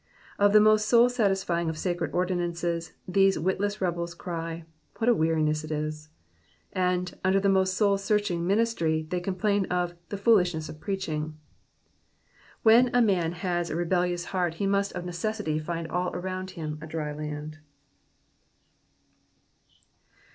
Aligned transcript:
Of 0.39 0.51
the 0.51 0.59
most 0.59 0.89
soul 0.89 1.09
satisfying 1.09 1.69
of 1.69 1.77
sacred 1.77 2.11
ordinances 2.11 2.93
these 3.07 3.37
witless 3.37 3.81
rebels 3.81 4.15
cry, 4.15 4.65
what 4.97 5.07
a 5.07 5.13
weariness 5.13 5.63
it 5.63 5.69
is 5.69 6.09
I'' 6.75 6.79
and, 6.95 7.19
under 7.23 7.39
the 7.39 7.49
most 7.49 7.75
soul 7.75 7.99
sustaining 7.99 8.47
ministry, 8.47 9.05
they 9.11 9.19
complain 9.19 9.67
of 9.67 9.93
'* 10.01 10.09
the 10.09 10.17
foolishness 10.17 10.69
of 10.69 10.79
preaching.'^ 10.79 11.35
When 12.63 12.89
a 12.95 13.01
man 13.03 13.33
has 13.33 13.69
a 13.69 13.75
rebellious 13.75 14.25
heart, 14.33 14.55
he 14.55 14.65
must 14.65 14.91
of 14.93 15.05
necessity 15.05 15.59
find 15.59 15.87
all 15.87 16.09
around 16.15 16.49
him 16.57 16.79
a 16.81 16.87
dry 16.87 17.13
land. 17.13 17.59